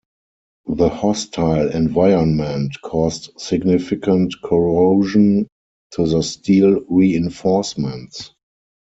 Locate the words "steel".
6.23-6.79